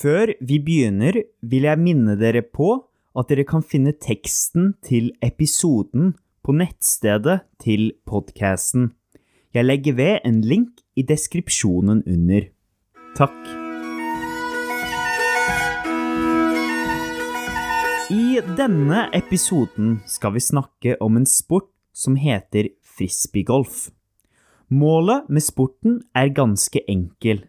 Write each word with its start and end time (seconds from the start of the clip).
Før 0.00 0.30
vi 0.40 0.56
begynner, 0.64 1.12
vil 1.44 1.66
jeg 1.66 1.76
minne 1.76 2.14
dere 2.16 2.40
på 2.40 2.70
at 3.20 3.28
dere 3.28 3.44
kan 3.44 3.60
finne 3.60 3.92
teksten 3.92 4.70
til 4.86 5.10
episoden 5.20 6.14
på 6.40 6.54
nettstedet 6.56 7.42
til 7.60 7.90
podcasten. 8.08 8.94
Jeg 9.52 9.66
legger 9.66 9.98
ved 9.98 10.24
en 10.24 10.38
link 10.40 10.80
i 10.96 11.04
deskripsjonen 11.04 12.00
under. 12.08 12.46
Takk. 13.18 13.36
I 18.08 18.40
denne 18.56 19.02
episoden 19.20 19.98
skal 20.08 20.32
vi 20.38 20.44
snakke 20.46 20.96
om 21.04 21.20
en 21.20 21.28
sport 21.28 21.68
som 21.92 22.16
heter 22.16 22.72
frisbeegolf. 22.96 23.90
Målet 24.72 25.28
med 25.28 25.44
sporten 25.44 26.00
er 26.16 26.32
ganske 26.32 26.80
enkel. 26.88 27.44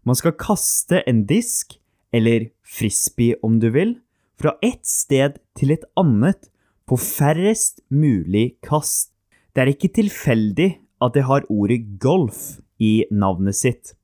Man 0.00 0.16
skal 0.16 0.32
kaste 0.40 1.02
en 1.04 1.26
disk, 1.28 1.76
eller 2.12 2.50
frisbee 2.66 3.38
om 3.42 3.58
du 3.62 3.70
vil, 3.74 3.98
fra 4.40 4.56
ett 4.64 4.86
sted 4.86 5.36
til 5.58 5.74
et 5.74 5.84
annet 6.00 6.48
på 6.88 6.96
færrest 6.98 7.82
mulig 7.92 8.56
kast. 8.66 9.12
Det 9.54 9.62
er 9.62 9.72
ikke 9.74 9.92
tilfeldig 10.00 10.70
at 11.02 11.14
det 11.16 11.26
har 11.28 11.46
ordet 11.50 11.82
golf 12.02 12.60
i 12.80 13.04
navnet 13.10 13.56
sitt. 13.58 13.94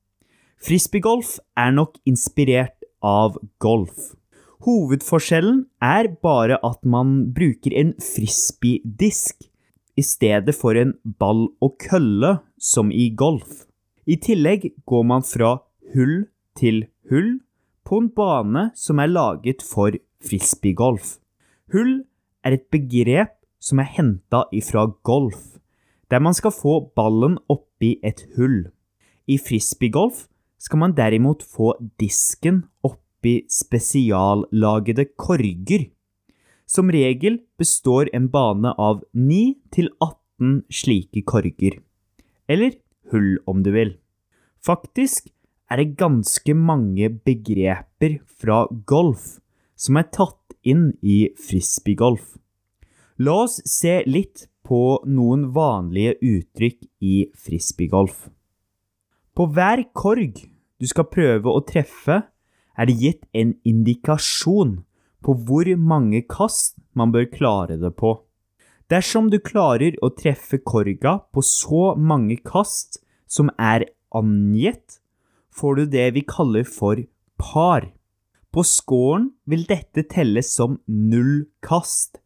Frisbeegolf 0.63 1.37
er 1.57 1.75
nok 1.77 1.99
inspirert 2.09 2.85
av 3.05 3.37
golf. 3.63 4.15
Hovedforskjellen 4.67 5.67
er 5.85 6.09
bare 6.25 6.57
at 6.65 6.81
man 6.83 7.33
bruker 7.37 7.75
en 7.77 7.93
frisbee-disk 8.03 9.47
i 9.97 10.05
stedet 10.05 10.55
for 10.57 10.77
en 10.77 10.97
ball 11.21 11.47
og 11.63 11.77
kølle 11.81 12.39
som 12.59 12.91
i 12.91 13.11
golf. 13.17 13.65
I 14.07 14.19
tillegg 14.23 14.73
går 14.89 15.05
man 15.07 15.25
fra 15.27 15.59
hull 15.95 16.27
til 16.59 16.87
hull 17.11 17.37
på 17.87 18.01
en 18.03 18.11
bane 18.11 18.71
som 18.75 18.99
er 18.99 19.13
laget 19.13 19.63
for 19.63 19.95
frisbeegolf. 20.27 21.17
Hull 21.73 22.03
er 22.47 22.57
et 22.57 22.67
begrep 22.75 23.37
som 23.63 23.81
er 23.83 23.91
henta 23.97 24.45
ifra 24.55 24.87
golf, 25.07 25.57
der 26.11 26.23
man 26.23 26.35
skal 26.35 26.55
få 26.55 26.81
ballen 26.99 27.39
oppi 27.51 27.97
et 28.03 28.27
hull. 28.37 28.67
I 29.27 29.39
frisbeegolf 29.39 30.27
skal 30.59 30.83
man 30.83 30.95
derimot 30.99 31.45
få 31.47 31.75
disken 32.01 32.65
oppi 32.87 33.41
spesiallagede 33.51 35.09
korger. 35.19 35.91
Som 36.67 36.91
regel 36.91 37.41
består 37.59 38.11
en 38.15 38.27
bane 38.31 38.73
av 38.79 39.05
9 39.15 39.43
til 39.75 39.93
18 40.03 40.65
slike 40.71 41.23
korger. 41.23 41.79
Eller 42.51 42.75
hull, 43.13 43.39
om 43.47 43.63
du 43.63 43.71
vil. 43.75 43.95
Faktisk 44.67 45.31
er 45.71 45.81
det 45.81 45.97
ganske 45.99 46.55
mange 46.55 47.11
begreper 47.27 48.19
fra 48.41 48.65
golf 48.87 49.37
som 49.77 49.99
er 50.01 50.09
tatt 50.15 50.57
inn 50.67 50.93
i 51.03 51.27
frisbeegolf. 51.39 52.37
La 53.19 53.43
oss 53.47 53.59
se 53.69 54.01
litt 54.07 54.47
på 54.67 55.01
noen 55.07 55.49
vanlige 55.55 56.17
uttrykk 56.21 56.81
i 57.07 57.17
frisbeegolf. 57.35 58.27
På 59.37 59.47
hver 59.53 59.85
korg 59.97 60.43
du 60.81 60.87
skal 60.89 61.09
prøve 61.13 61.53
å 61.53 61.63
treffe, 61.65 62.23
er 62.77 62.89
det 62.89 62.97
gitt 63.01 63.23
en 63.33 63.55
indikasjon 63.65 64.79
på 65.25 65.35
hvor 65.49 65.69
mange 65.81 66.23
kast 66.29 66.77
man 66.97 67.13
bør 67.15 67.29
klare 67.33 67.79
det 67.81 67.93
på. 67.97 68.13
Dersom 68.93 69.31
du 69.33 69.41
klarer 69.43 69.97
å 70.05 70.13
treffe 70.15 70.61
korga 70.63 71.17
på 71.35 71.43
så 71.43 71.97
mange 71.99 72.37
kast 72.45 73.01
som 73.27 73.51
er 73.59 73.89
angitt, 74.15 75.01
får 75.57 75.77
du 75.77 75.87
det 75.87 76.11
vi 76.17 76.23
kaller 76.29 76.65
for 76.69 77.01
par. 77.41 77.89
På 78.53 78.65
scoren 78.65 79.31
vil 79.45 79.67
dette 79.69 80.07
telles 80.09 80.53
som 80.57 80.79
null 80.87 81.47
kast, 81.65 82.21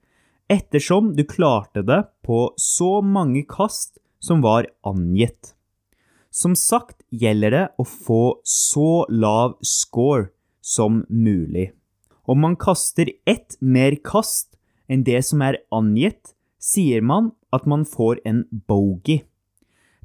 ettersom 0.50 1.14
du 1.17 1.25
klarte 1.27 1.83
det 1.87 2.03
på 2.27 2.53
så 2.59 3.00
mange 3.03 3.45
kast 3.50 3.99
som 4.22 4.43
var 4.44 4.69
angitt. 4.87 5.55
Som 6.31 6.55
sagt 6.55 7.03
gjelder 7.10 7.55
det 7.55 7.65
å 7.78 7.87
få 7.87 8.22
så 8.47 9.05
lav 9.10 9.56
score 9.66 10.31
som 10.62 11.05
mulig. 11.09 11.72
Om 12.31 12.44
man 12.47 12.55
kaster 12.55 13.10
ett 13.26 13.56
mer 13.59 13.97
kast 14.06 14.55
enn 14.87 15.03
det 15.06 15.25
som 15.26 15.43
er 15.43 15.59
angitt, 15.75 16.37
sier 16.62 17.03
man 17.03 17.32
at 17.50 17.66
man 17.66 17.82
får 17.88 18.21
en 18.28 18.44
bogey. 18.71 19.25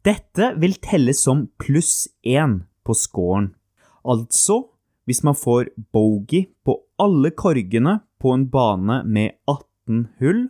Dette 0.06 0.54
vil 0.62 0.78
telles 0.82 1.22
som 1.26 1.48
pluss 1.62 2.08
én 2.26 2.64
på 2.86 2.96
scoren. 2.98 3.52
Altså, 4.06 4.62
hvis 5.06 5.24
man 5.26 5.38
får 5.38 5.72
bogey 5.94 6.46
på 6.66 6.78
alle 7.02 7.32
korgene 7.36 8.00
på 8.22 8.34
en 8.34 8.48
bane 8.50 9.02
med 9.06 9.36
18 9.50 10.06
hull, 10.22 10.48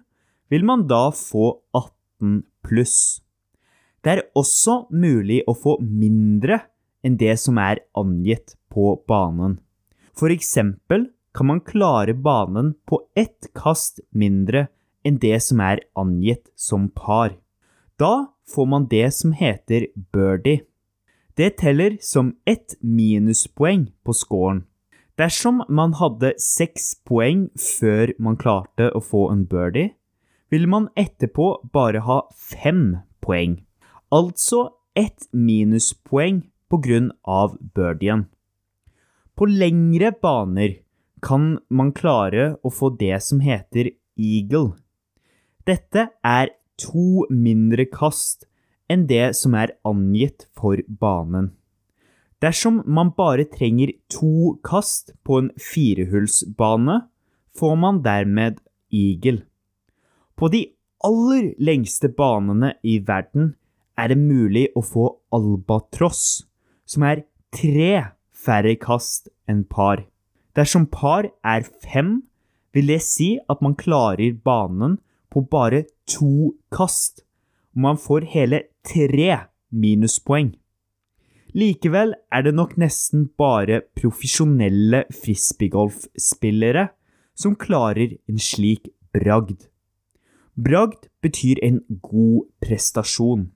vil 0.51 0.65
man 0.67 0.85
da 0.87 1.09
få 1.15 1.55
18 1.73 2.43
pluss. 2.65 3.21
Det 4.03 4.13
er 4.13 4.27
også 4.37 4.85
mulig 4.93 5.41
å 5.49 5.55
få 5.57 5.79
mindre 5.81 6.61
enn 7.05 7.17
det 7.17 7.33
som 7.41 7.57
er 7.61 7.81
angitt 7.97 8.55
på 8.71 8.93
banen. 9.09 9.59
For 10.15 10.31
eksempel 10.31 11.09
kan 11.35 11.49
man 11.49 11.63
klare 11.65 12.13
banen 12.13 12.73
på 12.87 13.01
ett 13.17 13.49
kast 13.57 13.99
mindre 14.15 14.67
enn 15.05 15.17
det 15.21 15.37
som 15.43 15.59
er 15.61 15.83
angitt 15.99 16.47
som 16.55 16.87
par. 16.89 17.35
Da 17.99 18.27
får 18.53 18.69
man 18.71 18.87
det 18.91 19.07
som 19.17 19.33
heter 19.35 19.89
birdie. 20.13 20.63
Det 21.35 21.57
teller 21.59 21.97
som 22.01 22.35
ett 22.45 22.77
minuspoeng 22.79 23.89
på 24.03 24.13
scoren. 24.13 24.63
Dersom 25.19 25.63
man 25.67 25.95
hadde 25.99 26.33
seks 26.39 26.93
poeng 27.07 27.49
før 27.59 28.13
man 28.19 28.37
klarte 28.39 28.87
å 28.95 29.01
få 29.03 29.27
en 29.33 29.43
birdie, 29.51 29.91
ville 30.51 30.69
man 30.71 30.87
etterpå 30.95 31.49
bare 31.75 32.05
ha 32.07 32.21
fem 32.39 33.01
poeng. 33.23 33.57
Altså 34.15 34.69
ett 34.95 35.27
minuspoeng 35.31 36.45
på 36.71 36.79
grunn 36.87 37.11
av 37.23 37.59
birdien. 37.75 38.27
På 39.35 39.47
lengre 39.51 40.13
baner 40.15 40.79
kan 41.19 41.57
man 41.67 41.91
klare 41.91 42.53
å 42.63 42.71
få 42.71 42.93
det 42.95 43.19
som 43.23 43.43
heter 43.43 43.91
eagle. 44.15 44.77
Dette 45.67 46.11
er 46.23 46.55
to 46.79 47.25
mindre 47.27 47.89
kast 47.91 48.47
enn 48.91 49.05
det 49.09 49.33
som 49.37 49.55
er 49.57 49.73
angitt 49.87 50.47
for 50.57 50.81
banen. 50.87 51.51
Dersom 52.43 52.81
man 52.85 53.13
bare 53.17 53.47
trenger 53.49 53.93
to 54.11 54.57
kast 54.65 55.13
på 55.25 55.39
en 55.41 55.51
firehullsbane, 55.57 56.99
får 57.55 57.75
man 57.79 58.01
dermed 58.03 58.59
eagle. 58.93 59.45
På 60.35 60.49
de 60.51 60.67
aller 61.05 61.53
lengste 61.63 62.11
banene 62.11 62.73
i 62.83 62.99
verden 62.99 63.53
er 63.97 64.11
det 64.11 64.19
mulig 64.19 64.67
å 64.75 64.83
få 64.83 65.07
albatross, 65.33 66.43
som 66.85 67.07
er 67.07 67.23
tre 67.55 68.11
færre 68.35 68.75
kast 68.75 69.31
enn 69.49 69.63
par. 69.63 70.03
Dersom 70.55 70.85
par 70.91 71.31
er 71.43 71.63
fem, 71.63 72.19
vil 72.75 72.91
det 72.91 73.01
si 73.07 73.37
at 73.49 73.63
man 73.63 73.77
klarer 73.79 74.35
banen 74.35 74.99
på 75.31 75.45
bare 75.47 75.85
to 76.11 76.51
kast 76.75 77.25
og 77.75 77.81
man 77.83 77.99
får 77.99 78.25
hele 78.31 78.61
tre 78.85 79.39
minuspoeng. 79.73 80.53
Likevel 81.55 82.13
er 82.35 82.43
det 82.43 82.51
nok 82.55 82.75
nesten 82.79 83.29
bare 83.39 83.81
profesjonelle 83.95 85.05
frisbeegolfspillere 85.15 86.89
som 87.35 87.55
klarer 87.55 88.17
en 88.27 88.39
slik 88.41 88.89
bragd. 89.15 89.69
Bragd 90.55 91.07
betyr 91.23 91.61
en 91.63 91.81
god 92.03 92.47
prestasjon. 92.63 93.49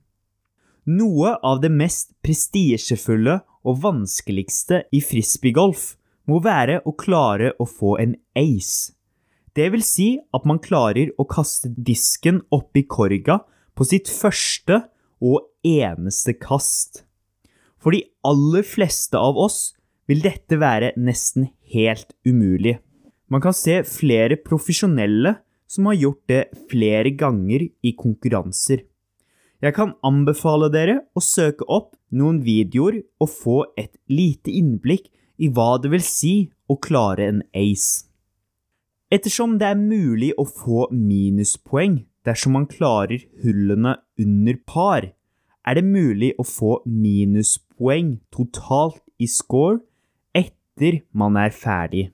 Noe 0.88 1.34
av 1.44 1.60
det 1.60 1.70
mest 1.72 2.14
prestisjefulle 2.24 3.40
og 3.68 3.82
vanskeligste 3.84 4.84
i 4.96 5.02
frisbeegolf 5.04 5.94
må 6.28 6.40
være 6.44 6.80
å 6.88 6.94
klare 6.96 7.52
å 7.60 7.66
få 7.68 7.98
en 8.00 8.16
ace. 8.38 8.94
Det 9.56 9.68
vil 9.74 9.84
si 9.84 10.14
at 10.32 10.46
man 10.48 10.60
klarer 10.62 11.10
å 11.18 11.26
kaste 11.28 11.68
disken 11.76 12.40
opp 12.54 12.76
i 12.78 12.86
korga 12.88 13.40
på 13.76 13.86
sitt 13.88 14.08
første 14.08 14.84
og 15.20 15.46
eneste 15.66 16.34
kast. 16.40 17.04
For 17.80 17.94
de 17.96 18.04
aller 18.26 18.64
fleste 18.66 19.16
av 19.16 19.38
oss 19.40 19.72
vil 20.10 20.24
dette 20.24 20.58
være 20.60 20.92
nesten 20.98 21.48
helt 21.72 22.12
umulig. 22.26 22.78
Man 23.30 23.42
kan 23.44 23.54
se 23.54 23.80
flere 23.86 24.40
profesjonelle 24.42 25.36
som 25.70 25.86
har 25.86 26.00
gjort 26.00 26.22
det 26.28 26.42
flere 26.72 27.12
ganger 27.14 27.68
i 27.70 27.92
konkurranser. 27.94 28.82
Jeg 29.60 29.76
kan 29.76 29.92
anbefale 30.06 30.70
dere 30.72 31.02
å 31.14 31.22
søke 31.22 31.66
opp 31.68 31.92
noen 32.16 32.40
videoer 32.42 33.02
og 33.20 33.30
få 33.30 33.58
et 33.78 33.92
lite 34.10 34.50
innblikk 34.50 35.10
i 35.40 35.50
hva 35.52 35.76
det 35.80 35.92
vil 35.92 36.04
si 36.04 36.34
å 36.66 36.76
klare 36.80 37.28
en 37.28 37.42
ace. 37.54 38.08
Ettersom 39.10 39.58
det 39.60 39.68
er 39.68 39.78
mulig 39.78 40.30
å 40.38 40.46
få 40.46 40.88
minuspoeng 40.94 42.00
Dersom 42.30 42.54
man 42.54 42.68
klarer 42.70 43.24
hullene 43.42 43.96
under 44.20 44.58
par, 44.66 45.08
er 45.66 45.74
det 45.74 45.82
mulig 45.82 46.28
å 46.38 46.44
få 46.46 46.76
minuspoeng 46.86 48.20
totalt 48.30 49.02
i 49.18 49.26
score 49.26 49.80
etter 50.36 51.00
man 51.10 51.38
er 51.40 51.50
ferdig. 51.50 52.04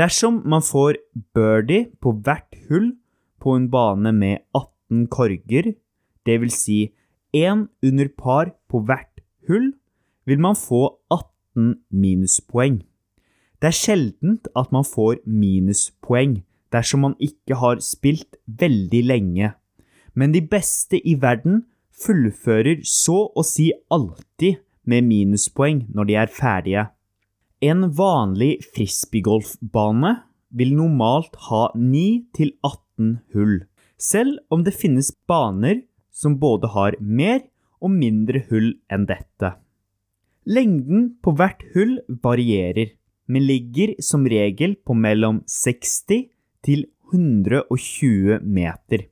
Dersom 0.00 0.40
man 0.48 0.64
får 0.64 0.96
birdie 1.36 1.90
på 2.00 2.14
hvert 2.24 2.56
hull 2.70 2.94
på 3.42 3.56
en 3.58 3.68
bane 3.68 4.14
med 4.16 4.46
18 4.56 5.04
korger, 5.12 5.74
dvs. 6.24 6.56
Si 6.56 6.78
én 7.36 7.66
under 7.84 8.08
par 8.08 8.54
på 8.70 8.80
hvert 8.80 9.20
hull, 9.50 9.74
vil 10.24 10.40
man 10.40 10.56
få 10.56 11.00
18 11.12 11.74
minuspoeng. 11.90 12.80
Det 13.60 13.74
er 13.74 13.76
sjeldent 13.76 14.48
at 14.56 14.72
man 14.72 14.86
får 14.86 15.20
minuspoeng 15.26 16.38
dersom 16.74 17.06
man 17.06 17.16
ikke 17.22 17.58
har 17.60 17.82
spilt 17.84 18.38
veldig 18.46 19.02
lenge, 19.06 19.52
men 20.14 20.34
de 20.34 20.42
beste 20.42 20.98
i 20.98 21.14
verden 21.20 21.64
fullfører 21.98 22.82
så 22.86 23.26
å 23.34 23.44
si 23.46 23.70
alltid 23.92 24.60
med 24.88 25.06
minuspoeng 25.08 25.84
når 25.94 26.08
de 26.08 26.16
er 26.22 26.32
ferdige. 26.32 26.86
En 27.64 27.88
vanlig 27.90 28.58
frisbeegolfbane 28.70 30.14
vil 30.54 30.74
normalt 30.78 31.34
ha 31.48 31.68
9 31.74 32.24
18 32.64 33.18
hull, 33.34 33.56
selv 33.98 34.38
om 34.54 34.62
det 34.64 34.76
finnes 34.78 35.10
baner 35.28 35.82
som 36.14 36.38
både 36.38 36.70
har 36.74 36.96
mer 37.00 37.42
og 37.82 37.92
mindre 37.94 38.44
hull 38.50 38.72
enn 38.90 39.06
dette. 39.10 39.54
Lengden 40.48 41.10
på 41.22 41.34
hvert 41.36 41.62
hull 41.74 41.98
varierer, 42.22 42.94
men 43.28 43.44
ligger 43.44 43.92
som 44.00 44.24
regel 44.24 44.78
på 44.86 44.96
mellom 44.96 45.42
60 45.44 46.30
til 46.68 46.84
120 47.08 48.42
meter. 48.44 49.08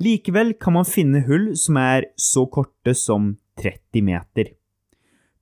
Likevel 0.00 0.54
kan 0.62 0.78
man 0.78 0.86
finne 0.88 1.24
hull 1.26 1.50
som 1.58 1.76
er 1.80 2.06
så 2.16 2.46
korte 2.48 2.94
som 2.96 3.34
30 3.60 4.04
meter. 4.06 4.54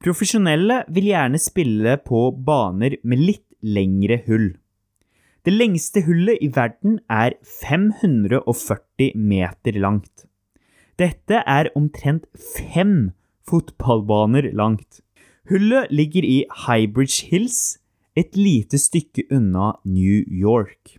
Profesjonelle 0.02 0.80
vil 0.94 1.10
gjerne 1.10 1.40
spille 1.42 1.98
på 2.06 2.30
baner 2.46 2.96
med 3.04 3.20
litt 3.20 3.46
lengre 3.60 4.20
hull. 4.26 4.52
Det 5.44 5.54
lengste 5.54 6.02
hullet 6.06 6.40
i 6.44 6.48
verden 6.54 6.98
er 7.10 7.36
540 7.42 9.12
meter 9.14 9.78
langt. 9.78 10.26
Dette 10.98 11.42
er 11.46 11.70
omtrent 11.78 12.26
fem 12.34 13.12
fotballbaner 13.48 14.50
langt. 14.58 15.02
Hullet 15.48 15.92
ligger 15.94 16.26
i 16.26 16.38
Highbridge 16.66 17.28
Hills, 17.30 17.78
et 18.18 18.34
lite 18.36 18.80
stykke 18.82 19.28
unna 19.30 19.76
New 19.86 20.24
York. 20.26 20.98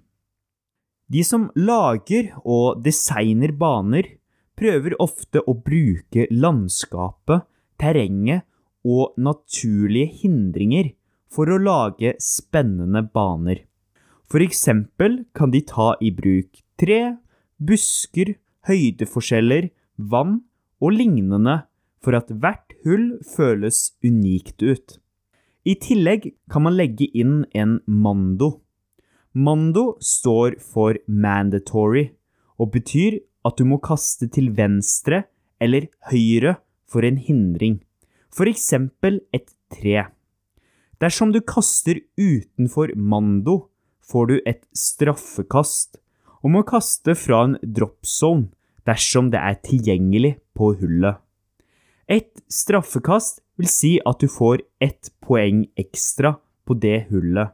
De 1.10 1.24
som 1.26 1.48
lager 1.58 2.36
og 2.46 2.84
designer 2.86 3.54
baner, 3.58 4.06
prøver 4.60 4.94
ofte 5.02 5.42
å 5.42 5.56
bruke 5.58 6.28
landskapet, 6.30 7.48
terrenget 7.80 8.46
og 8.86 9.16
naturlige 9.18 10.20
hindringer 10.22 10.92
for 11.32 11.50
å 11.50 11.58
lage 11.62 12.14
spennende 12.22 13.02
baner. 13.14 13.64
For 14.30 14.44
eksempel 14.46 15.24
kan 15.34 15.50
de 15.54 15.64
ta 15.66 15.96
i 16.04 16.12
bruk 16.14 16.62
tre, 16.80 17.18
busker, 17.58 18.36
høydeforskjeller, 18.70 19.72
vann 19.98 20.42
og 20.80 20.94
lignende 20.96 21.64
for 22.04 22.16
at 22.16 22.30
hvert 22.30 22.76
hull 22.86 23.16
føles 23.26 23.96
unikt 24.06 24.62
ut. 24.62 25.00
I 25.66 25.76
tillegg 25.76 26.32
kan 26.52 26.68
man 26.68 26.78
legge 26.78 27.10
inn 27.18 27.44
en 27.58 27.80
mando. 27.86 28.60
Mando 29.34 29.98
står 30.02 30.58
for 30.58 30.98
mandatory 31.06 32.10
og 32.58 32.72
betyr 32.74 33.20
at 33.46 33.60
du 33.60 33.66
må 33.70 33.78
kaste 33.78 34.28
til 34.34 34.50
venstre 34.58 35.24
eller 35.62 35.88
høyre 36.10 36.58
for 36.90 37.06
en 37.06 37.20
hindring, 37.22 37.80
eksempel 38.40 39.20
et 39.34 39.54
tre. 39.70 40.08
Dersom 41.00 41.32
du 41.32 41.40
kaster 41.46 42.02
utenfor 42.18 42.96
mando, 42.96 43.70
får 44.02 44.26
du 44.28 44.36
et 44.46 44.66
straffekast 44.74 46.00
og 46.42 46.56
må 46.56 46.64
kaste 46.66 47.14
fra 47.16 47.44
en 47.46 47.58
drop 47.62 48.02
zone 48.06 48.50
dersom 48.90 49.30
det 49.30 49.40
er 49.40 49.60
tilgjengelig 49.62 50.40
på 50.58 50.74
hullet. 50.80 51.20
Et 52.10 52.32
straffekast 52.50 53.44
vil 53.60 53.70
si 53.70 54.00
at 54.02 54.18
du 54.18 54.28
får 54.32 54.64
ett 54.82 55.12
poeng 55.22 55.68
ekstra 55.78 56.40
på 56.66 56.74
det 56.82 57.06
hullet. 57.12 57.54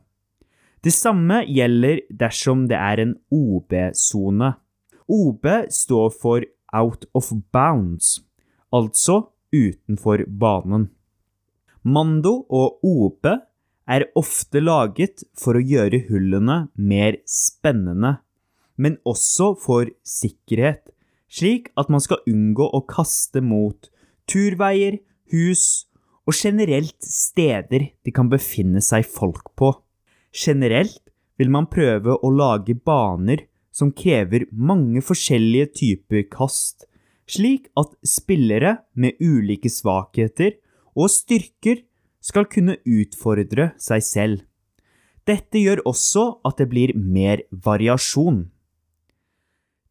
Det 0.86 0.94
samme 0.94 1.40
gjelder 1.50 2.04
dersom 2.14 2.68
det 2.70 2.78
er 2.78 3.00
en 3.02 3.16
OB-sone. 3.34 4.52
OB 5.10 5.48
står 5.74 6.12
for 6.14 6.44
out 6.78 7.08
of 7.18 7.32
bounds, 7.54 8.20
altså 8.70 9.32
utenfor 9.50 10.22
banen. 10.30 10.92
Mando 11.82 12.36
og 12.54 12.86
OB 12.86 13.26
er 13.96 14.06
ofte 14.18 14.62
laget 14.62 15.24
for 15.38 15.58
å 15.58 15.64
gjøre 15.64 16.04
hullene 16.12 16.68
mer 16.78 17.18
spennende, 17.26 18.20
men 18.78 19.00
også 19.10 19.56
for 19.62 19.90
sikkerhet, 20.06 20.92
slik 21.26 21.72
at 21.82 21.90
man 21.90 22.04
skal 22.04 22.22
unngå 22.30 22.68
å 22.78 22.84
kaste 22.86 23.42
mot 23.42 23.90
turveier, 24.30 25.00
hus 25.34 25.88
og 26.30 26.38
generelt 26.38 27.02
steder 27.02 27.90
det 28.06 28.14
kan 28.14 28.30
befinne 28.30 28.86
seg 28.86 29.06
folk 29.10 29.50
på. 29.58 29.74
Generelt 30.36 31.00
vil 31.40 31.52
man 31.52 31.70
prøve 31.72 32.18
å 32.20 32.32
lage 32.32 32.76
baner 32.76 33.46
som 33.76 33.92
krever 33.96 34.46
mange 34.52 35.04
forskjellige 35.04 35.72
typer 35.80 36.26
kast, 36.32 36.86
slik 37.28 37.70
at 37.80 37.96
spillere 38.08 38.78
med 38.94 39.20
ulike 39.24 39.72
svakheter 39.72 40.58
og 40.96 41.12
styrker 41.12 41.82
skal 42.24 42.48
kunne 42.52 42.78
utfordre 42.84 43.72
seg 43.82 44.04
selv. 44.04 44.44
Dette 45.26 45.62
gjør 45.62 45.82
også 45.90 46.26
at 46.46 46.60
det 46.62 46.70
blir 46.70 46.94
mer 46.96 47.42
variasjon. 47.50 48.46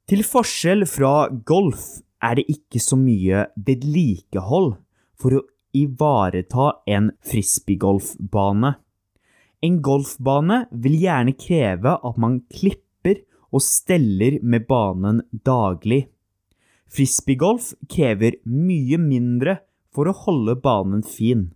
Til 0.05 0.23
forskjell 0.27 0.85
fra 0.87 1.27
golf 1.49 2.05
er 2.25 2.39
det 2.39 2.47
ikke 2.53 2.81
så 2.83 2.97
mye 3.01 3.47
vedlikehold 3.67 4.75
for 5.21 5.39
å 5.41 5.45
ivareta 5.75 6.71
en 6.87 7.11
frisbeegolfbane. 7.27 8.75
En 9.65 9.79
golfbane 9.81 10.65
vil 10.85 10.99
gjerne 11.01 11.33
kreve 11.41 11.95
at 11.97 12.17
man 12.21 12.41
klipper 12.53 13.23
og 13.55 13.63
steller 13.65 14.41
med 14.43 14.67
banen 14.69 15.23
daglig. 15.47 16.05
Frisbeegolf 16.91 17.73
krever 17.91 18.37
mye 18.45 18.99
mindre 19.01 19.57
for 19.95 20.11
å 20.11 20.17
holde 20.25 20.57
banen 20.61 21.05
fin, 21.07 21.47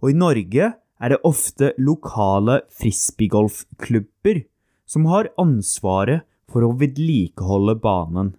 og 0.00 0.10
i 0.10 0.16
Norge 0.18 0.72
er 0.74 1.12
det 1.12 1.20
ofte 1.28 1.70
lokale 1.78 2.62
frisbeegolfklubber 2.74 4.42
som 4.88 5.06
har 5.12 5.30
ansvaret 5.40 6.24
for 6.50 6.66
å 6.66 6.74
vedlikeholde 6.80 7.76
banen. 7.82 8.34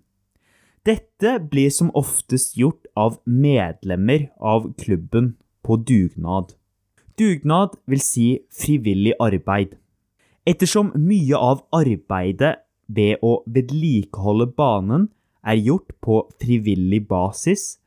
Dette 0.86 1.38
blir 1.42 1.72
som 1.74 1.90
oftest 1.98 2.58
gjort 2.60 2.86
av 2.94 3.18
medlemmer 3.26 4.28
av 4.38 4.70
klubben 4.82 5.34
på 5.66 5.80
dugnad. 5.82 6.54
Dugnad 7.16 7.78
vil 7.88 8.02
si 8.04 8.28
frivillig 8.52 9.16
arbeid. 9.24 9.78
Ettersom 10.46 10.92
mye 11.00 11.38
av 11.40 11.64
arbeidet 11.74 12.58
ved 12.92 13.24
å 13.26 13.40
vedlikeholde 13.50 14.50
banen 14.58 15.08
er 15.46 15.62
gjort 15.62 15.96
på 16.04 16.20
frivillig 16.42 17.06
basis, 17.08 17.78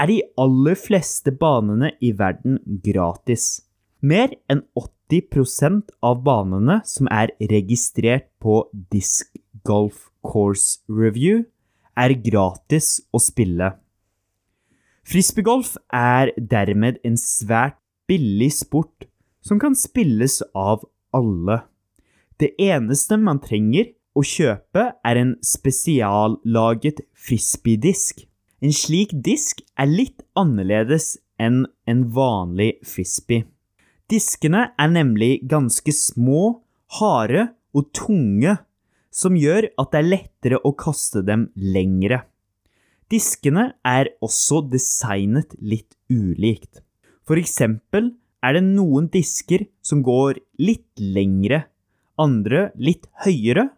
er 0.00 0.08
de 0.08 0.20
aller 0.40 0.78
fleste 0.80 1.32
banene 1.36 1.92
i 2.00 2.12
verden 2.16 2.58
gratis. 2.84 3.60
Mer 4.00 4.32
enn 4.48 4.62
80% 4.78 5.92
av 6.06 6.22
banene 6.24 6.80
som 6.88 7.10
er 7.12 7.34
registrert 7.52 8.30
på 8.40 8.62
Disc 8.72 9.28
Golf 9.66 10.08
Course 10.24 10.80
Review, 10.88 11.44
er 12.00 12.16
gratis 12.16 12.96
å 13.12 13.20
spille. 13.20 13.74
Frisbeegolf 15.04 15.74
er 15.92 16.30
dermed 16.38 17.00
en 17.04 17.18
svært 17.20 17.79
billig 18.10 18.50
sport 18.58 19.06
som 19.46 19.60
kan 19.62 19.76
spilles 19.78 20.40
av 20.54 20.82
alle. 21.16 21.60
Det 22.40 22.56
eneste 22.58 23.18
man 23.20 23.40
trenger 23.42 23.92
å 24.16 24.24
kjøpe, 24.26 24.90
er 25.06 25.20
en 25.20 25.36
spesiallaget 25.44 27.04
frisbeedisk. 27.14 28.24
En 28.60 28.74
slik 28.74 29.14
disk 29.14 29.62
er 29.78 29.88
litt 29.88 30.24
annerledes 30.38 31.14
enn 31.40 31.62
en 31.88 32.02
vanlig 32.12 32.74
frisbee. 32.84 33.46
Diskene 34.10 34.72
er 34.74 34.90
nemlig 34.90 35.38
ganske 35.48 35.92
små, 35.94 36.64
harde 36.98 37.46
og 37.76 37.92
tunge 37.94 38.56
som 39.14 39.36
gjør 39.38 39.68
at 39.78 39.92
det 39.92 40.00
er 40.00 40.08
lettere 40.08 40.58
å 40.66 40.74
kaste 40.74 41.22
dem 41.26 41.48
lengre. 41.54 42.24
Diskene 43.10 43.72
er 43.86 44.12
også 44.22 44.64
designet 44.70 45.54
litt 45.62 45.94
ulikt. 46.10 46.82
For 47.30 47.38
eksempel 47.38 48.08
er 48.42 48.56
det 48.56 48.64
noen 48.66 49.04
disker 49.14 49.62
som 49.86 50.00
går 50.02 50.40
litt 50.58 50.98
lengre, 50.98 51.60
andre 52.18 52.72
litt 52.74 53.06
høyere, 53.22 53.68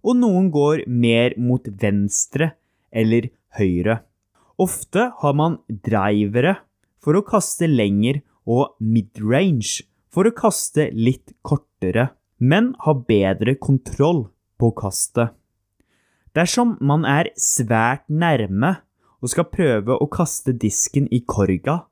og 0.00 0.16
noen 0.16 0.46
går 0.54 0.86
mer 0.88 1.36
mot 1.36 1.68
venstre 1.82 2.54
eller 2.88 3.28
høyre. 3.58 3.98
Ofte 4.56 5.10
har 5.20 5.36
man 5.36 5.58
drivere 5.68 6.54
for 7.04 7.20
å 7.20 7.24
kaste 7.28 7.68
lenger 7.68 8.22
og 8.48 8.80
midrange 8.80 9.84
for 10.08 10.24
å 10.24 10.32
kaste 10.32 10.88
litt 10.96 11.36
kortere, 11.44 12.14
men 12.40 12.72
ha 12.88 12.96
bedre 12.96 13.58
kontroll 13.60 14.30
på 14.56 14.72
kastet. 14.80 15.36
Dersom 16.32 16.78
man 16.80 17.04
er 17.04 17.28
svært 17.36 18.08
nærme 18.08 18.78
og 19.20 19.36
skal 19.36 19.52
prøve 19.52 20.00
å 20.00 20.08
kaste 20.08 20.56
disken 20.56 21.12
i 21.12 21.20
korga, 21.28 21.82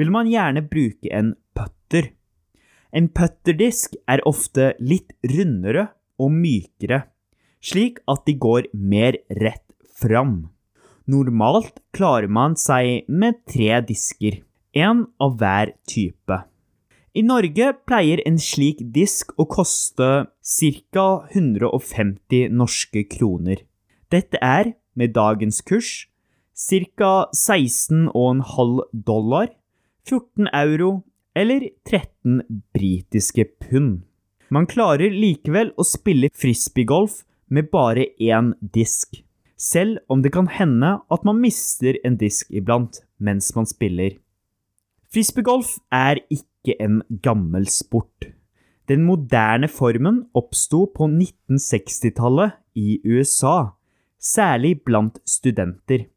vil 0.00 0.12
man 0.14 0.30
gjerne 0.30 0.64
bruke 0.68 1.10
en 1.12 1.34
putter. 1.56 2.12
En 2.92 3.08
putterdisk 3.08 3.96
er 4.10 4.22
ofte 4.28 4.72
litt 4.80 5.14
rundere 5.24 5.88
og 6.20 6.32
mykere, 6.34 7.04
slik 7.62 8.02
at 8.10 8.24
de 8.28 8.36
går 8.36 8.68
mer 8.72 9.18
rett 9.40 9.66
fram. 9.98 10.52
Normalt 11.08 11.80
klarer 11.96 12.30
man 12.30 12.54
seg 12.58 13.08
med 13.10 13.42
tre 13.50 13.80
disker, 13.86 14.42
én 14.76 15.06
av 15.20 15.38
hver 15.40 15.74
type. 15.88 16.42
I 17.12 17.20
Norge 17.26 17.72
pleier 17.84 18.22
en 18.24 18.38
slik 18.40 18.78
disk 18.94 19.34
å 19.36 19.44
koste 19.44 20.10
ca. 20.40 21.08
150 21.34 22.54
norske 22.56 23.02
kroner. 23.10 23.60
Dette 24.08 24.40
er, 24.40 24.72
med 24.96 25.12
dagens 25.16 25.60
kurs, 25.60 26.08
ca. 26.56 27.12
16,5 27.36 28.80
dollar, 28.92 29.52
14 30.08 30.48
euro 30.52 31.02
eller 31.34 31.68
13 31.88 32.42
britiske 32.74 33.44
pund. 33.60 34.02
Man 34.52 34.66
klarer 34.68 35.14
likevel 35.14 35.70
å 35.80 35.84
spille 35.86 36.28
frisbeegolf 36.36 37.22
med 37.52 37.70
bare 37.72 38.08
én 38.20 38.52
disk, 38.74 39.22
selv 39.56 40.02
om 40.12 40.22
det 40.24 40.32
kan 40.34 40.50
hende 40.50 40.98
at 41.12 41.24
man 41.24 41.40
mister 41.40 41.96
en 42.04 42.18
disk 42.20 42.50
iblant 42.52 43.00
mens 43.22 43.52
man 43.56 43.68
spiller. 43.68 44.18
Frisbeegolf 45.12 45.76
er 45.92 46.20
ikke 46.32 46.76
en 46.80 47.00
gammel 47.24 47.68
sport. 47.68 48.32
Den 48.88 49.04
moderne 49.06 49.68
formen 49.70 50.24
oppsto 50.36 50.86
på 50.92 51.06
1960-tallet 51.08 52.58
i 52.76 52.98
USA, 53.04 53.72
særlig 54.18 54.80
blant 54.84 55.20
studenter. 55.28 56.08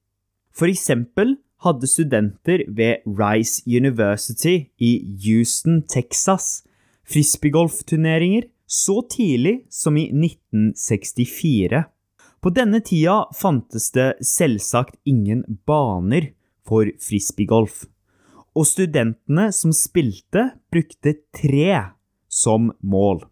For 0.55 0.71
eksempel 0.71 1.35
hadde 1.65 1.89
studenter 1.89 2.63
ved 2.71 3.03
Rice 3.05 3.63
University 3.65 4.69
i 4.77 4.91
Houston, 5.25 5.81
Texas, 5.89 6.63
frisbeegolfturneringer 7.09 8.47
så 8.67 9.01
tidlig 9.09 9.65
som 9.69 9.97
i 9.97 10.07
1964. 10.09 11.83
På 12.41 12.49
denne 12.53 12.81
tida 12.85 13.25
fantes 13.33 13.91
det 13.95 14.15
selvsagt 14.25 14.95
ingen 15.05 15.43
baner 15.65 16.31
for 16.65 16.89
frisbeegolf, 17.01 17.85
og 18.55 18.67
studentene 18.69 19.51
som 19.53 19.73
spilte, 19.75 20.51
brukte 20.73 21.13
tre 21.35 21.81
som 22.29 22.71
mål. 22.81 23.25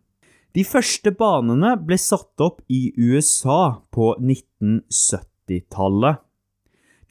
De 0.54 0.64
første 0.66 1.12
banene 1.18 1.74
ble 1.82 1.98
satt 1.98 2.42
opp 2.46 2.62
i 2.70 2.94
USA 2.98 3.82
på 3.94 4.14
1970-tallet. 4.20 6.16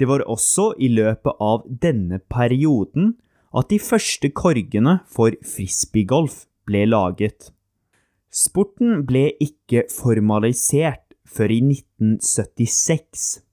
Det 0.03 0.09
var 0.11 0.25
også 0.27 0.73
i 0.83 0.89
løpet 0.91 1.39
av 1.39 1.61
denne 1.63 2.19
perioden 2.27 3.13
at 3.55 3.69
de 3.71 3.77
første 3.79 4.33
korgene 4.35 4.97
for 5.07 5.37
frisbeegolf 5.47 6.41
ble 6.67 6.81
laget. 6.89 7.53
Sporten 8.35 9.05
ble 9.07 9.29
ikke 9.47 9.85
formalisert 9.95 11.15
før 11.23 11.55
i 11.55 11.61
1976. 11.69 13.45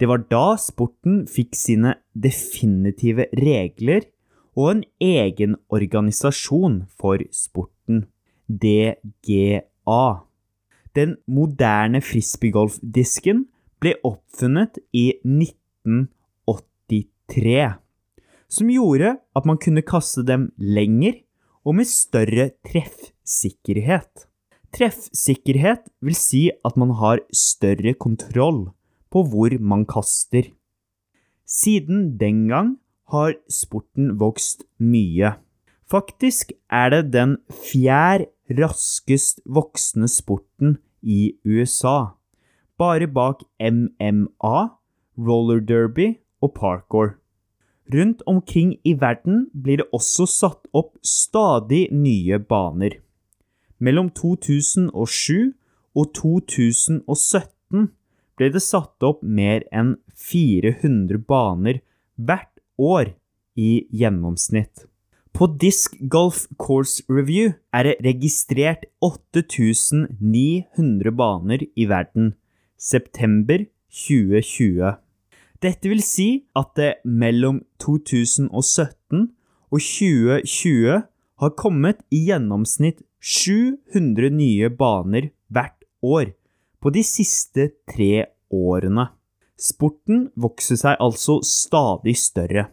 Det 0.00 0.08
var 0.08 0.24
da 0.32 0.56
sporten 0.56 1.26
fikk 1.28 1.52
sine 1.60 1.98
definitive 2.16 3.28
regler 3.36 4.08
og 4.56 4.72
en 4.72 4.82
egen 5.04 5.60
organisasjon 5.68 6.86
for 6.96 7.20
sporten, 7.28 8.06
DGA. 8.48 10.04
Den 10.96 11.18
moderne 11.28 12.00
frisbeegolfdisken 12.00 13.50
ble 13.84 13.98
oppfunnet 14.00 14.80
i 14.96 15.10
19 15.28 15.59
1983, 15.86 17.78
som 18.50 18.70
gjorde 18.72 19.16
at 19.36 19.46
man 19.46 19.60
kunne 19.62 19.84
kaste 19.86 20.24
dem 20.26 20.50
lenger 20.58 21.20
og 21.64 21.76
med 21.78 21.88
større 21.88 22.50
treffsikkerhet. 22.66 24.26
Treffsikkerhet 24.74 25.88
vil 26.02 26.16
si 26.16 26.48
at 26.64 26.76
man 26.78 26.94
har 26.98 27.22
større 27.34 27.94
kontroll 27.94 28.70
på 29.10 29.24
hvor 29.26 29.56
man 29.58 29.84
kaster. 29.86 30.52
Siden 31.46 32.16
den 32.18 32.46
gang 32.48 32.76
har 33.10 33.34
sporten 33.50 34.14
vokst 34.20 34.62
mye. 34.78 35.34
Faktisk 35.90 36.52
er 36.70 36.92
det 36.94 37.10
den 37.14 37.38
fjerd 37.50 38.28
raskest 38.60 39.42
voksende 39.46 40.06
sporten 40.10 40.78
i 41.02 41.34
USA, 41.44 42.14
bare 42.78 43.08
bak 43.10 43.42
MMA 43.58 44.79
roller 45.26 45.60
derby 45.60 46.14
og 46.40 46.54
parkour. 46.54 47.14
Rundt 47.94 48.22
omkring 48.26 48.76
i 48.84 48.94
verden 49.00 49.48
blir 49.62 49.82
det 49.82 49.88
også 49.92 50.26
satt 50.30 50.68
opp 50.72 50.94
stadig 51.02 51.88
nye 51.92 52.38
baner. 52.38 53.00
Mellom 53.78 54.10
2007 54.14 55.52
og 55.96 56.12
2017 56.14 57.88
ble 58.38 58.50
det 58.54 58.62
satt 58.62 59.02
opp 59.04 59.24
mer 59.24 59.64
enn 59.74 59.96
400 60.14 61.18
baner 61.26 61.80
hvert 62.16 62.62
år 62.78 63.16
i 63.58 63.86
gjennomsnitt. 63.90 64.86
På 65.34 65.46
Disc 65.46 65.94
Golf 66.10 66.46
Course 66.58 67.02
Review 67.08 67.52
er 67.72 67.82
det 67.86 67.96
registrert 68.04 68.84
8900 69.02 71.16
baner 71.16 71.58
i 71.76 71.88
verden. 71.90 72.34
September 72.76 73.64
2020. 73.90 74.94
Dette 75.60 75.90
vil 75.92 76.00
si 76.00 76.48
at 76.56 76.72
det 76.78 77.04
mellom 77.04 77.58
2017 77.84 79.28
og 79.70 79.76
2020 79.76 81.02
har 81.40 81.50
kommet 81.60 82.00
i 82.08 82.24
gjennomsnitt 82.30 83.04
700 83.20 84.32
nye 84.32 84.70
baner 84.72 85.28
hvert 85.52 85.84
år 86.00 86.32
på 86.80 86.88
de 86.94 87.02
siste 87.04 87.76
tre 87.92 88.24
årene. 88.48 89.12
Sporten 89.60 90.32
vokser 90.40 90.80
seg 90.80 90.96
altså 90.96 91.44
stadig 91.44 92.16
større. 92.16 92.72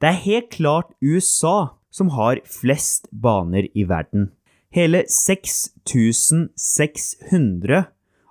Det 0.00 0.08
er 0.08 0.24
helt 0.26 0.50
klart 0.52 0.92
USA 1.00 1.80
som 1.88 2.08
har 2.12 2.40
flest 2.44 3.08
baner 3.10 3.64
i 3.72 3.84
verden. 3.88 4.36
Hele 4.68 5.04
6600 5.08 7.84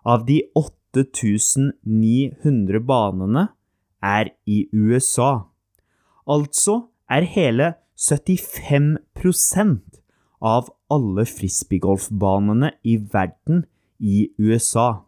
av 0.06 0.26
de 0.30 0.44
8 0.54 0.79
8900 0.96 2.80
banene 2.86 3.48
er 4.02 4.32
i 4.48 4.70
USA. 4.74 5.46
Altså 6.30 6.90
er 7.10 7.28
hele 7.30 7.74
75% 8.00 10.00
av 10.40 10.70
alle 10.90 11.26
frisbeegolfbanene 11.28 12.72
i 12.88 12.96
verden 13.12 13.66
i 14.00 14.30
USA. 14.40 15.04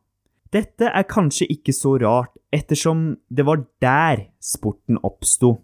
Dette 0.52 0.90
er 0.92 1.08
kanskje 1.08 1.48
ikke 1.54 1.74
så 1.76 1.96
rart, 2.02 2.34
ettersom 2.52 3.16
det 3.32 3.46
var 3.48 3.64
der 3.80 4.26
sporten 4.44 5.00
oppsto. 5.08 5.62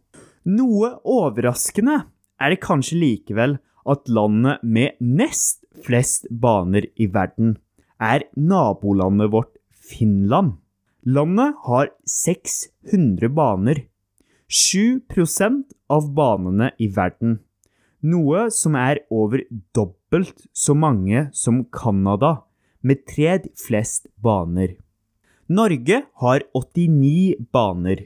Noe 0.48 0.94
overraskende 1.04 2.06
er 2.40 2.54
det 2.54 2.64
kanskje 2.64 3.02
likevel 3.02 3.58
at 3.88 4.08
landet 4.08 4.64
med 4.64 4.96
nest 5.04 5.66
flest 5.84 6.30
baner 6.32 6.88
i 6.96 7.10
verden 7.12 7.58
er 8.00 8.24
nabolandet 8.40 9.34
vårt 9.34 9.57
Finland. 9.88 10.58
Landet 11.06 11.56
har 11.63 11.91
600 12.06 13.29
baner. 13.29 13.86
7% 14.50 15.63
av 15.89 16.10
banene 16.15 16.72
i 16.79 16.88
verden. 16.91 17.39
Noe 18.03 18.48
som 18.53 18.75
er 18.79 19.01
over 19.12 19.44
dobbelt 19.75 20.46
så 20.53 20.75
mange 20.77 21.27
som 21.34 21.63
Canada, 21.74 22.44
med 22.82 23.03
tredje 23.10 23.51
flest 23.58 24.08
baner. 24.24 24.77
Norge 25.50 26.03
har 26.22 26.44
89 26.56 27.48
baner, 27.51 28.03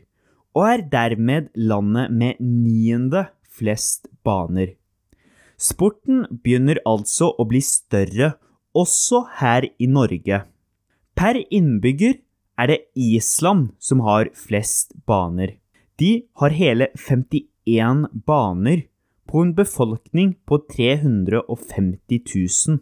og 0.56 0.68
er 0.68 0.86
dermed 0.94 1.50
landet 1.56 2.14
med 2.14 2.40
niende 2.40 3.26
flest 3.50 4.08
baner. 4.26 4.76
Sporten 5.62 6.24
begynner 6.42 6.82
altså 6.88 7.30
å 7.38 7.46
bli 7.50 7.62
større 7.66 8.34
også 8.78 9.26
her 9.42 9.68
i 9.78 9.90
Norge. 9.90 10.42
Per 11.22 11.38
innbygger 11.54 12.16
er 12.58 12.70
det 12.72 12.80
Island 12.98 13.76
som 13.78 14.00
har 14.02 14.32
flest 14.34 14.96
baner. 15.06 15.52
De 16.02 16.24
har 16.42 16.56
hele 16.58 16.88
51 16.98 18.08
baner 18.26 18.80
på 19.30 19.44
en 19.46 19.52
befolkning 19.54 20.32
på 20.50 20.58
350 20.66 22.24
000. 22.26 22.80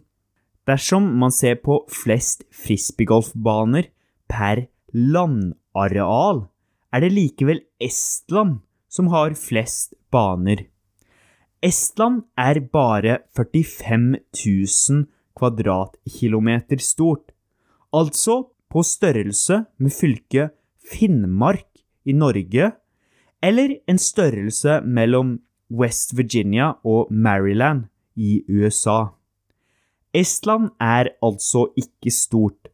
Dersom 0.64 1.10
man 1.20 1.34
ser 1.36 1.58
på 1.60 1.82
flest 1.92 2.46
frisbeegolfbaner 2.62 3.90
per 4.32 4.62
landareal, 4.96 6.46
er 6.96 7.04
det 7.04 7.12
likevel 7.12 7.60
Estland 7.76 8.62
som 8.88 9.10
har 9.12 9.36
flest 9.36 9.92
baner. 10.08 10.64
Estland 11.60 12.24
er 12.40 12.62
bare 12.72 13.18
45 13.36 14.14
000 14.32 15.04
kvadratkilometer 15.36 16.80
stort, 16.80 17.29
altså 17.94 18.50
på 18.70 18.82
størrelse 18.86 19.64
med 19.78 19.94
fylket 19.94 20.54
Finnmark 20.90 21.66
i 22.06 22.12
Norge, 22.12 22.72
eller 23.42 23.76
en 23.88 23.98
størrelse 23.98 24.80
mellom 24.84 25.38
West 25.70 26.16
Virginia 26.16 26.72
og 26.84 27.12
Maryland 27.12 27.86
i 28.16 28.42
USA. 28.48 29.14
Estland 30.14 30.72
er 30.80 31.12
altså 31.22 31.68
ikke 31.78 32.10
stort, 32.10 32.70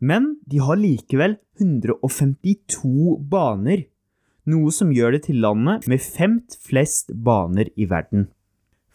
men 0.00 0.36
de 0.50 0.58
har 0.58 0.80
likevel 0.80 1.36
152 1.60 3.20
baner, 3.30 3.86
noe 4.50 4.72
som 4.74 4.90
gjør 4.90 5.14
det 5.14 5.22
til 5.28 5.38
landet 5.44 5.86
med 5.90 6.02
femt 6.02 6.56
flest 6.66 7.12
baner 7.14 7.70
i 7.76 7.86
verden. 7.90 8.26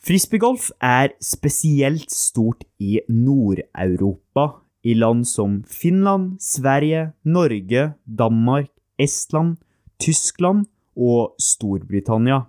Frisbeegolf 0.06 0.70
er 0.84 1.16
spesielt 1.24 2.12
stort 2.14 2.66
i 2.78 3.00
Nord-Europa, 3.10 4.65
i 4.86 4.94
land 4.94 5.26
som 5.28 5.64
Finland, 5.66 6.38
Sverige, 6.42 7.12
Norge, 7.26 7.94
Danmark, 8.06 8.70
Estland, 9.02 9.58
Tyskland 10.00 10.68
og 10.96 11.34
Storbritannia. 11.42 12.46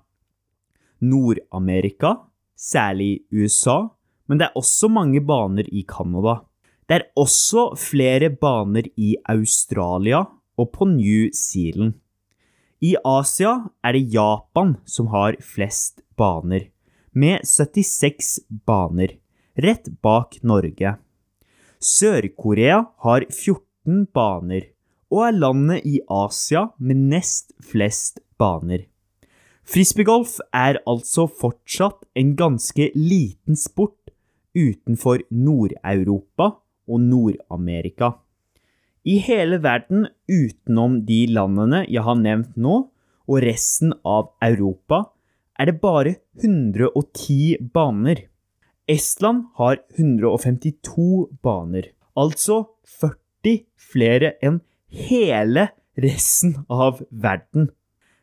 Nord-Amerika, 1.00 2.14
særlig 2.56 3.26
USA, 3.32 3.88
men 4.28 4.40
det 4.40 4.48
er 4.48 4.58
også 4.58 4.88
mange 4.92 5.20
baner 5.24 5.68
i 5.68 5.84
Canada. 5.88 6.40
Det 6.88 7.00
er 7.00 7.08
også 7.16 7.72
flere 7.78 8.30
baner 8.30 8.88
i 8.96 9.16
Australia 9.28 10.24
og 10.56 10.70
på 10.72 10.88
New 10.88 11.28
Zealand. 11.34 11.96
I 12.80 12.96
Asia 13.04 13.56
er 13.84 13.96
det 13.96 14.12
Japan 14.12 14.76
som 14.84 15.08
har 15.12 15.38
flest 15.40 16.02
baner, 16.16 16.68
med 17.16 17.40
76 17.48 18.40
baner, 18.68 19.16
rett 19.56 19.88
bak 20.04 20.36
Norge. 20.44 20.96
Sør-Korea 21.82 22.82
har 23.04 23.26
14 23.28 24.06
baner, 24.14 24.68
og 25.12 25.22
er 25.28 25.38
landet 25.38 25.86
i 25.86 26.00
Asia 26.10 26.68
med 26.78 27.02
nest 27.12 27.52
flest 27.62 28.20
baner. 28.40 28.86
Frisbeegolf 29.66 30.38
er 30.54 30.78
altså 30.86 31.26
fortsatt 31.26 32.04
en 32.14 32.34
ganske 32.38 32.90
liten 32.94 33.58
sport 33.58 34.12
utenfor 34.56 35.24
Nord-Europa 35.30 36.52
og 36.86 37.02
Nord-Amerika. 37.02 38.12
I 39.06 39.18
hele 39.22 39.58
verden 39.62 40.06
utenom 40.30 41.00
de 41.06 41.26
landene 41.30 41.84
jeg 41.86 42.02
har 42.06 42.18
nevnt 42.18 42.56
nå, 42.58 42.86
og 43.26 43.42
resten 43.42 43.92
av 44.06 44.32
Europa, 44.42 45.02
er 45.58 45.70
det 45.70 45.80
bare 45.82 46.14
110 46.38 47.70
baner. 47.74 48.26
Estland 48.86 49.48
har 49.58 49.80
152 49.98 51.26
baner, 51.42 51.88
altså 52.14 52.60
40 53.00 53.64
flere 53.74 54.36
enn 54.38 54.60
hele 54.94 55.68
resten 55.98 56.54
av 56.70 57.00
verden. 57.10 57.72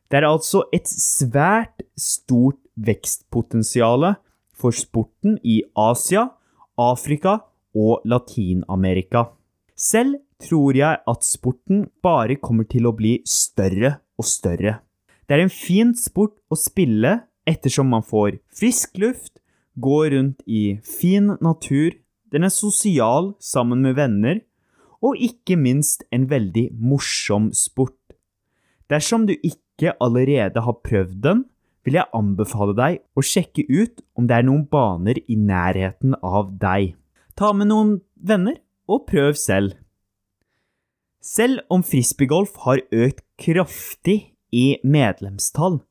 Det 0.08 0.22
er 0.22 0.29
altså 0.29 0.63
et 0.72 0.88
svært 0.88 1.84
stort 2.00 2.62
vekstpotensial 2.79 4.13
for 4.55 4.72
sporten 4.72 5.36
i 5.43 5.60
Asia, 5.75 6.29
Afrika 6.79 7.41
og 7.75 8.08
Latin-Amerika. 8.08 9.27
Selv 9.75 10.22
tror 10.39 10.79
jeg 10.79 11.03
at 11.03 11.27
sporten 11.27 11.89
bare 12.03 12.39
kommer 12.39 12.70
til 12.72 12.88
å 12.88 12.96
bli 12.96 13.17
større 13.27 13.98
og 14.15 14.32
større. 14.32 14.79
Det 15.27 15.36
er 15.36 15.43
en 15.43 15.51
fin 15.51 15.91
sport 15.98 16.38
å 16.48 16.55
spille 16.55 17.17
ettersom 17.43 17.89
man 17.91 18.03
får 18.08 18.38
frisk 18.55 18.96
luft, 19.01 19.43
går 19.80 20.13
rundt 20.13 20.44
i 20.46 20.80
fin 20.86 21.36
natur, 21.42 21.94
den 22.32 22.46
er 22.46 22.53
sosial 22.53 23.34
sammen 23.39 23.82
med 23.86 23.98
venner, 23.98 24.42
og 25.03 25.20
ikke 25.20 25.58
minst 25.60 26.06
en 26.15 26.30
veldig 26.32 26.69
morsom 26.80 27.52
sport. 27.54 27.98
Dersom 28.89 29.28
du 29.28 29.34
ikke 29.36 29.95
allerede 30.02 30.63
har 30.63 30.80
prøvd 30.86 31.19
den, 31.24 31.45
vil 31.84 31.98
jeg 32.00 32.12
anbefale 32.15 32.76
deg 32.78 33.02
å 33.17 33.24
sjekke 33.26 33.65
ut 33.67 34.04
om 34.15 34.28
det 34.30 34.38
er 34.38 34.48
noen 34.48 34.65
baner 34.71 35.19
i 35.28 35.36
nærheten 35.36 36.15
av 36.24 36.54
deg. 36.62 36.93
Ta 37.36 37.52
med 37.52 37.71
noen 37.74 37.98
venner 38.15 38.62
og 38.88 39.06
prøv 39.10 39.36
selv. 39.39 39.76
Selv 41.24 41.63
om 41.71 41.84
frisbeegolf 41.88 42.56
har 42.65 42.84
økt 42.91 43.24
kraftig 43.39 44.36
i 44.52 44.78
medlemstall, 44.84 45.82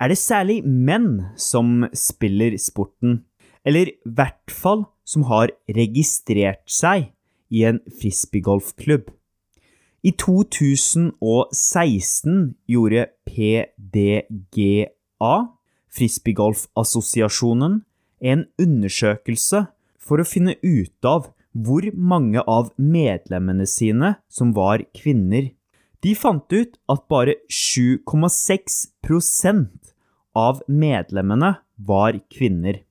er 0.00 0.08
det 0.10 0.18
særlig 0.18 0.64
menn 0.66 1.22
som 1.36 1.84
spiller 1.94 2.56
sporten, 2.58 3.24
eller 3.64 3.86
i 3.88 3.96
hvert 4.04 4.50
fall 4.50 4.84
som 5.06 5.22
har 5.30 5.50
registrert 5.68 6.70
seg 6.70 7.12
i 7.54 7.64
en 7.68 7.80
frisbeegolfklubb. 8.00 9.10
I 10.04 10.12
2016 10.20 12.54
gjorde 12.68 13.06
PDGA, 13.24 15.34
Frisbeegolfassosiasjonen, 15.94 17.82
en 18.20 18.44
undersøkelse 18.60 19.66
for 20.00 20.20
å 20.20 20.24
finne 20.28 20.54
ut 20.60 21.04
av 21.08 21.32
hvor 21.54 21.86
mange 21.94 22.42
av 22.50 22.72
medlemmene 22.76 23.66
sine 23.70 24.14
som 24.28 24.52
var 24.56 24.82
kvinner. 24.96 25.50
De 26.04 26.14
fant 26.18 26.52
ut 26.52 26.76
at 26.90 27.08
bare 27.08 27.34
7,6 27.48 28.86
av 30.34 30.62
medlemmene 30.68 31.54
var 31.76 32.18
kvinner. 32.32 32.82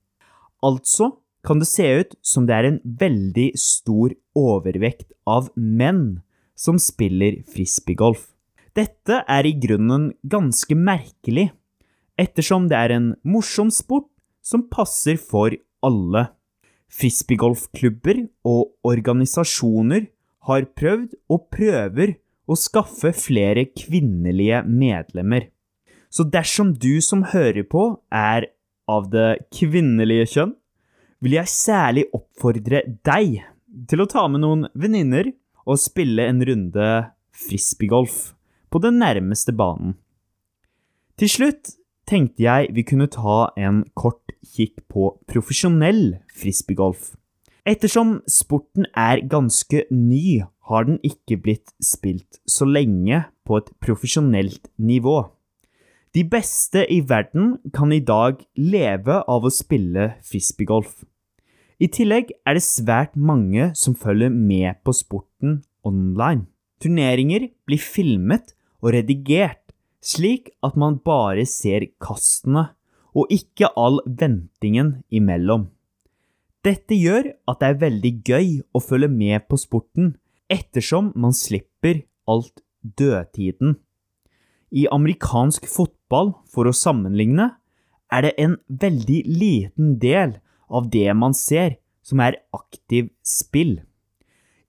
Altså 0.64 1.12
kan 1.44 1.60
det 1.60 1.68
se 1.68 1.86
ut 2.00 2.14
som 2.24 2.46
det 2.48 2.56
er 2.56 2.68
en 2.68 2.80
veldig 2.84 3.50
stor 3.60 4.14
overvekt 4.38 5.12
av 5.28 5.50
menn 5.54 6.22
som 6.56 6.78
spiller 6.80 7.42
frisbeegolf. 7.52 8.30
Dette 8.74 9.20
er 9.30 9.46
i 9.46 9.54
grunnen 9.60 10.08
ganske 10.26 10.74
merkelig, 10.74 11.50
ettersom 12.18 12.66
det 12.70 12.78
er 12.78 12.96
en 12.96 13.12
morsom 13.22 13.70
sport 13.74 14.08
som 14.42 14.64
passer 14.70 15.18
for 15.20 15.54
alle. 15.84 16.26
Frisbeegolfklubber 16.94 18.24
og 18.48 18.74
organisasjoner 18.86 20.08
har 20.48 20.68
prøvd 20.78 21.14
og 21.32 21.48
prøver 21.54 22.16
å 22.44 22.56
skaffe 22.58 23.12
flere 23.16 23.66
kvinnelige 23.72 24.62
medlemmer. 24.68 25.48
Så 26.14 26.22
dersom 26.30 26.76
du 26.78 27.00
som 27.02 27.24
hører 27.32 27.64
på, 27.66 27.96
er 28.14 28.46
av 28.86 29.08
det 29.10 29.48
kvinnelige 29.56 30.28
kjønn, 30.36 30.52
vil 31.24 31.38
jeg 31.40 31.50
særlig 31.50 32.04
oppfordre 32.14 32.84
deg 33.06 33.40
til 33.90 34.04
å 34.04 34.06
ta 34.10 34.26
med 34.30 34.44
noen 34.44 34.68
venninner 34.78 35.32
og 35.64 35.80
spille 35.80 36.28
en 36.28 36.42
runde 36.46 36.88
frisbeegolf 37.34 38.34
på 38.70 38.82
den 38.84 39.00
nærmeste 39.02 39.54
banen. 39.56 39.96
Til 41.18 41.30
slutt 41.30 41.74
tenkte 42.06 42.44
jeg 42.44 42.70
vi 42.76 42.84
kunne 42.86 43.10
ta 43.10 43.48
en 43.58 43.82
kort 43.98 44.34
kikk 44.54 44.84
på 44.92 45.14
profesjonell 45.30 46.20
frisbeegolf. 46.36 47.14
Ettersom 47.64 48.18
sporten 48.28 48.86
er 48.92 49.24
ganske 49.26 49.86
ny, 49.90 50.44
har 50.68 50.84
den 50.86 51.00
ikke 51.04 51.40
blitt 51.40 51.72
spilt 51.82 52.38
så 52.48 52.68
lenge 52.68 53.24
på 53.48 53.58
et 53.58 53.70
profesjonelt 53.82 54.68
nivå. 54.76 55.22
De 56.14 56.22
beste 56.22 56.84
i 56.94 57.00
verden 57.02 57.56
kan 57.74 57.90
i 57.90 57.98
dag 57.98 58.38
leve 58.54 59.16
av 59.26 59.42
å 59.42 59.50
spille 59.50 60.12
frisbeegolf. 60.22 61.00
I 61.82 61.88
tillegg 61.90 62.28
er 62.46 62.54
det 62.54 62.62
svært 62.62 63.16
mange 63.18 63.72
som 63.74 63.96
følger 63.98 64.30
med 64.30 64.78
på 64.86 64.94
sporten 64.94 65.64
online. 65.82 66.46
Turneringer 66.78 67.48
blir 67.66 67.82
filmet 67.82 68.54
og 68.78 68.92
redigert, 68.94 69.72
slik 69.98 70.52
at 70.62 70.78
man 70.78 71.00
bare 71.02 71.48
ser 71.50 71.88
kastene, 71.98 72.68
og 73.10 73.30
ikke 73.34 73.72
all 73.74 73.98
ventingen 74.06 75.00
imellom. 75.10 75.66
Dette 76.62 76.94
gjør 76.94 77.32
at 77.50 77.58
det 77.58 77.72
er 77.72 77.82
veldig 77.82 78.12
gøy 78.22 78.52
å 78.70 78.82
følge 78.82 79.10
med 79.10 79.48
på 79.50 79.58
sporten, 79.58 80.14
ettersom 80.46 81.10
man 81.18 81.34
slipper 81.34 82.04
alt 82.30 82.62
dødtiden. 82.82 83.80
I 84.74 84.88
amerikansk 84.90 85.68
fotball, 85.70 86.34
for 86.50 86.66
å 86.66 86.74
sammenligne, 86.74 87.52
er 88.10 88.26
det 88.26 88.34
en 88.42 88.56
veldig 88.68 89.20
liten 89.30 89.94
del 90.02 90.38
av 90.66 90.90
det 90.90 91.08
man 91.14 91.34
ser, 91.36 91.78
som 92.02 92.20
er 92.20 92.40
aktiv 92.54 93.08
spill. 93.24 93.78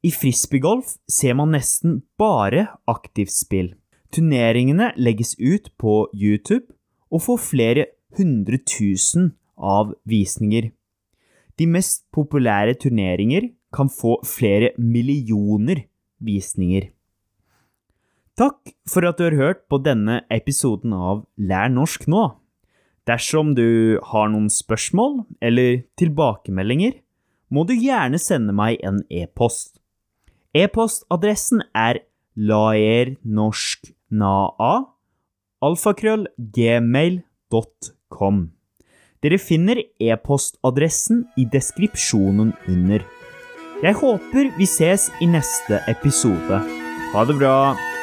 I 0.06 0.12
frisbeegolf 0.14 0.96
ser 1.10 1.34
man 1.38 1.56
nesten 1.56 2.04
bare 2.22 2.68
aktivt 2.90 3.34
spill. 3.34 3.74
Turneringene 4.14 4.92
legges 5.02 5.34
ut 5.42 5.72
på 5.82 6.06
YouTube 6.14 6.70
og 7.10 7.26
får 7.26 7.42
flere 7.42 7.86
hundre 8.16 8.62
tusen 8.62 9.34
av 9.58 9.96
visninger. 10.08 10.70
De 11.58 11.66
mest 11.68 12.06
populære 12.14 12.78
turneringer 12.80 13.50
kan 13.76 13.90
få 13.92 14.20
flere 14.28 14.76
millioner 14.78 15.88
visninger. 16.24 16.92
Takk 18.36 18.74
for 18.92 19.08
at 19.08 19.16
du 19.16 19.30
har 19.30 19.38
hørt 19.40 19.62
på 19.72 19.78
denne 19.80 20.28
episoden 20.34 20.92
av 20.92 21.24
Lær 21.40 21.70
norsk 21.72 22.04
nå. 22.12 22.36
Dersom 23.08 23.56
du 23.56 23.96
har 24.12 24.28
noen 24.34 24.50
spørsmål 24.52 25.24
eller 25.40 25.88
tilbakemeldinger, 26.00 26.94
må 27.48 27.64
du 27.64 27.74
gjerne 27.78 28.20
sende 28.20 28.54
meg 28.58 28.82
en 28.84 29.04
e-post. 29.14 29.80
E-postadressen 30.56 31.62
er 31.78 32.00
laernorsknaa 32.36 34.86
alfakrøllgmail.com. 35.66 38.52
Dere 39.24 39.38
finner 39.40 39.80
e-postadressen 40.02 41.26
i 41.40 41.46
deskripsjonen 41.48 42.54
under. 42.68 43.00
Jeg 43.84 43.94
håper 44.02 44.58
vi 44.60 44.66
ses 44.68 45.12
i 45.22 45.26
neste 45.30 45.80
episode. 45.92 46.62
Ha 47.16 47.22
det 47.30 47.36
bra! 47.40 47.95